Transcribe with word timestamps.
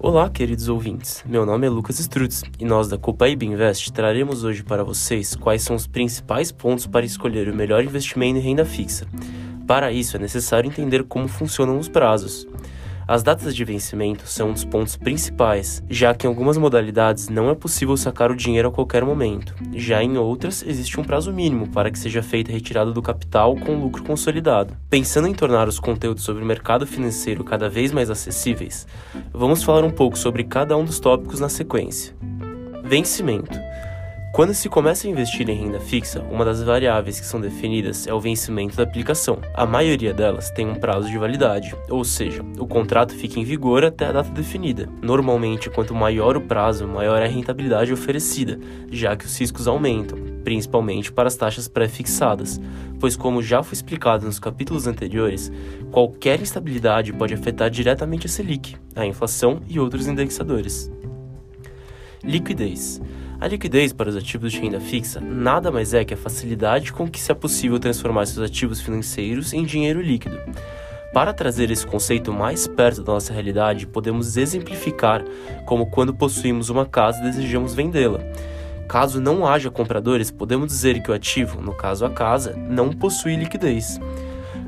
Olá, 0.00 0.30
queridos 0.30 0.68
ouvintes. 0.68 1.24
Meu 1.26 1.44
nome 1.44 1.66
é 1.66 1.70
Lucas 1.70 1.98
Strutz 1.98 2.44
e 2.56 2.64
nós 2.64 2.88
da 2.88 2.96
Copaíba 2.96 3.44
Invest 3.44 3.92
traremos 3.92 4.44
hoje 4.44 4.62
para 4.62 4.84
vocês 4.84 5.34
quais 5.34 5.62
são 5.62 5.74
os 5.74 5.88
principais 5.88 6.52
pontos 6.52 6.86
para 6.86 7.04
escolher 7.04 7.48
o 7.48 7.54
melhor 7.54 7.82
investimento 7.82 8.38
em 8.38 8.40
renda 8.40 8.64
fixa. 8.64 9.08
Para 9.66 9.90
isso, 9.90 10.16
é 10.16 10.20
necessário 10.20 10.68
entender 10.68 11.02
como 11.02 11.26
funcionam 11.26 11.76
os 11.76 11.88
prazos. 11.88 12.46
As 13.08 13.22
datas 13.22 13.56
de 13.56 13.64
vencimento 13.64 14.26
são 14.26 14.50
um 14.50 14.52
dos 14.52 14.66
pontos 14.66 14.94
principais, 14.94 15.82
já 15.88 16.14
que 16.14 16.26
em 16.26 16.28
algumas 16.28 16.58
modalidades 16.58 17.30
não 17.30 17.48
é 17.48 17.54
possível 17.54 17.96
sacar 17.96 18.30
o 18.30 18.36
dinheiro 18.36 18.68
a 18.68 18.70
qualquer 18.70 19.02
momento. 19.02 19.54
Já 19.72 20.02
em 20.02 20.18
outras, 20.18 20.62
existe 20.62 21.00
um 21.00 21.02
prazo 21.02 21.32
mínimo 21.32 21.68
para 21.68 21.90
que 21.90 21.98
seja 21.98 22.22
feita 22.22 22.50
a 22.50 22.54
retirada 22.54 22.92
do 22.92 23.00
capital 23.00 23.56
com 23.56 23.80
lucro 23.80 24.04
consolidado. 24.04 24.76
Pensando 24.90 25.26
em 25.26 25.32
tornar 25.32 25.68
os 25.68 25.80
conteúdos 25.80 26.22
sobre 26.22 26.42
o 26.42 26.46
mercado 26.46 26.86
financeiro 26.86 27.42
cada 27.42 27.66
vez 27.66 27.92
mais 27.92 28.10
acessíveis, 28.10 28.86
vamos 29.32 29.62
falar 29.62 29.84
um 29.84 29.90
pouco 29.90 30.18
sobre 30.18 30.44
cada 30.44 30.76
um 30.76 30.84
dos 30.84 31.00
tópicos 31.00 31.40
na 31.40 31.48
sequência. 31.48 32.14
Vencimento. 32.84 33.67
Quando 34.30 34.54
se 34.54 34.68
começa 34.68 35.06
a 35.06 35.10
investir 35.10 35.48
em 35.48 35.54
renda 35.54 35.80
fixa, 35.80 36.22
uma 36.30 36.44
das 36.44 36.62
variáveis 36.62 37.18
que 37.18 37.26
são 37.26 37.40
definidas 37.40 38.06
é 38.06 38.12
o 38.12 38.20
vencimento 38.20 38.76
da 38.76 38.82
aplicação. 38.82 39.38
A 39.54 39.66
maioria 39.66 40.12
delas 40.12 40.50
tem 40.50 40.68
um 40.68 40.74
prazo 40.74 41.08
de 41.08 41.18
validade, 41.18 41.74
ou 41.88 42.04
seja, 42.04 42.44
o 42.58 42.66
contrato 42.66 43.14
fica 43.14 43.40
em 43.40 43.44
vigor 43.44 43.84
até 43.84 44.06
a 44.06 44.12
data 44.12 44.30
definida. 44.30 44.88
Normalmente, 45.02 45.70
quanto 45.70 45.94
maior 45.94 46.36
o 46.36 46.42
prazo, 46.42 46.86
maior 46.86 47.20
é 47.20 47.24
a 47.24 47.28
rentabilidade 47.28 47.92
oferecida, 47.92 48.60
já 48.92 49.16
que 49.16 49.24
os 49.24 49.36
riscos 49.36 49.66
aumentam, 49.66 50.18
principalmente 50.44 51.10
para 51.10 51.26
as 51.26 51.34
taxas 51.34 51.66
pré-fixadas, 51.66 52.60
pois, 53.00 53.16
como 53.16 53.42
já 53.42 53.62
foi 53.62 53.74
explicado 53.74 54.26
nos 54.26 54.38
capítulos 54.38 54.86
anteriores, 54.86 55.50
qualquer 55.90 56.40
instabilidade 56.40 57.12
pode 57.12 57.34
afetar 57.34 57.70
diretamente 57.70 58.26
a 58.26 58.28
Selic, 58.28 58.76
a 58.94 59.04
inflação 59.04 59.62
e 59.66 59.80
outros 59.80 60.06
indexadores. 60.06 60.88
Liquidez. 62.22 63.00
A 63.40 63.46
liquidez 63.46 63.92
para 63.92 64.08
os 64.08 64.16
ativos 64.16 64.50
de 64.50 64.58
renda 64.58 64.80
fixa 64.80 65.20
nada 65.20 65.70
mais 65.70 65.94
é 65.94 66.04
que 66.04 66.12
a 66.12 66.16
facilidade 66.16 66.92
com 66.92 67.08
que 67.08 67.20
se 67.20 67.30
é 67.30 67.34
possível 67.34 67.78
transformar 67.78 68.26
seus 68.26 68.44
ativos 68.44 68.80
financeiros 68.80 69.52
em 69.52 69.64
dinheiro 69.64 70.02
líquido. 70.02 70.40
Para 71.14 71.32
trazer 71.32 71.70
esse 71.70 71.86
conceito 71.86 72.32
mais 72.32 72.66
perto 72.66 73.04
da 73.04 73.12
nossa 73.12 73.32
realidade, 73.32 73.86
podemos 73.86 74.36
exemplificar 74.36 75.24
como 75.64 75.86
quando 75.86 76.12
possuímos 76.12 76.68
uma 76.68 76.84
casa 76.84 77.20
e 77.20 77.22
desejamos 77.22 77.74
vendê-la. 77.74 78.18
Caso 78.88 79.20
não 79.20 79.46
haja 79.46 79.70
compradores, 79.70 80.32
podemos 80.32 80.66
dizer 80.66 81.00
que 81.00 81.10
o 81.10 81.14
ativo, 81.14 81.62
no 81.62 81.72
caso 81.72 82.04
a 82.04 82.10
casa, 82.10 82.56
não 82.56 82.90
possui 82.90 83.36
liquidez. 83.36 84.00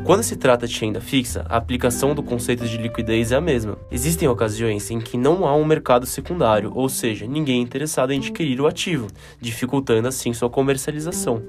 Quando 0.04 0.22
se 0.22 0.34
trata 0.34 0.66
de 0.66 0.80
renda 0.80 1.00
fixa, 1.00 1.44
a 1.48 1.56
aplicação 1.56 2.14
do 2.14 2.22
conceito 2.22 2.66
de 2.66 2.78
liquidez 2.78 3.32
é 3.32 3.36
a 3.36 3.40
mesma. 3.40 3.78
Existem 3.90 4.26
ocasiões 4.26 4.90
em 4.90 4.98
que 4.98 5.16
não 5.16 5.46
há 5.46 5.54
um 5.54 5.64
mercado 5.64 6.06
secundário, 6.06 6.72
ou 6.74 6.88
seja, 6.88 7.26
ninguém 7.26 7.60
é 7.60 7.62
interessado 7.62 8.12
em 8.12 8.18
adquirir 8.18 8.60
o 8.60 8.66
ativo, 8.66 9.08
dificultando 9.40 10.08
assim 10.08 10.32
sua 10.32 10.48
comercialização. 10.48 11.42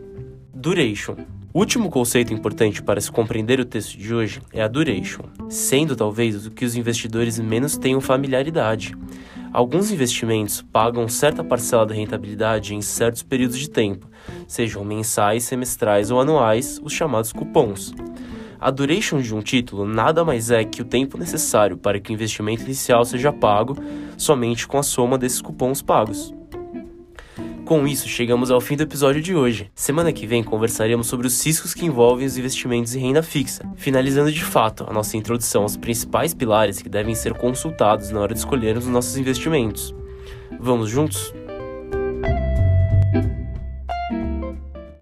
Duration. 0.54 1.16
O 1.54 1.60
último 1.60 1.90
conceito 1.90 2.34
importante 2.34 2.84
para 2.84 3.02
se 3.02 3.12
compreender 3.12 3.60
o 3.60 3.66
texto 3.66 3.98
de 3.98 4.14
hoje 4.14 4.42
é 4.54 4.62
a 4.62 4.68
duration, 4.68 5.24
sendo 5.50 5.96
talvez 5.96 6.46
o 6.46 6.52
que 6.52 6.64
os 6.64 6.76
investidores 6.76 7.40
menos 7.40 7.78
tenham 7.78 8.00
familiaridade. 8.00 8.96
Alguns 9.52 9.92
investimentos 9.92 10.62
pagam 10.62 11.10
certa 11.10 11.44
parcela 11.44 11.86
da 11.86 11.94
rentabilidade 11.94 12.74
em 12.74 12.82
certos 12.82 13.24
períodos 13.24 13.58
de 13.58 13.70
tempo, 13.70 14.08
sejam 14.48 14.86
mensais, 14.86 15.44
semestrais 15.44 16.10
ou 16.12 16.22
anuais, 16.22 16.80
os 16.84 16.94
chamados 16.94 17.34
cupons. 17.34 17.94
A 18.62 18.70
duration 18.70 19.20
de 19.20 19.34
um 19.34 19.42
título 19.42 19.88
nada 19.88 20.24
mais 20.24 20.52
é 20.52 20.64
que 20.64 20.84
o 20.84 20.86
tempo 20.86 21.18
necessário 21.18 21.76
para 21.76 22.00
que 22.00 22.12
o 22.12 22.14
investimento 22.14 22.62
inicial 22.62 23.04
seja 23.04 23.34
pago 23.34 23.76
somente 24.16 24.68
com 24.68 24.78
a 24.78 24.84
soma 24.84 25.18
desses 25.18 25.42
cupons 25.42 25.82
pagos. 25.82 26.32
Com 27.66 27.88
isso, 27.88 28.08
chegamos 28.08 28.52
ao 28.52 28.62
fim 28.62 28.78
do 28.78 28.84
episódio 28.84 29.20
de 29.20 29.34
hoje. 29.34 29.72
Semana 29.74 30.14
que 30.14 30.28
vem 30.28 30.44
conversaremos 30.44 31.08
sobre 31.08 31.26
os 31.26 31.44
riscos 31.44 31.74
que 31.74 31.88
envolvem 31.88 32.28
os 32.28 32.38
investimentos 32.38 32.94
em 32.94 33.00
renda 33.00 33.24
fixa, 33.24 33.68
finalizando 33.78 34.32
de 34.32 34.44
fato 34.44 34.86
a 34.88 34.94
nossa 34.94 35.18
introdução 35.18 35.64
aos 35.64 35.76
principais 35.76 36.32
pilares 36.32 36.84
que 36.84 36.90
devem 36.90 37.16
ser 37.16 37.34
consultados 37.34 38.12
na 38.12 38.20
hora 38.20 38.36
de 38.36 38.42
escolhermos 38.42 38.86
os 38.86 38.92
nossos 38.92 39.18
investimentos. 39.18 39.92
Vamos 40.60 40.88
juntos? 40.88 41.34